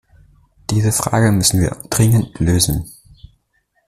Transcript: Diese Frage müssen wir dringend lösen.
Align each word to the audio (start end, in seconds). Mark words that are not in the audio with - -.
Diese 0.71 0.91
Frage 0.91 1.31
müssen 1.31 1.61
wir 1.61 1.77
dringend 1.91 2.39
lösen. 2.39 2.91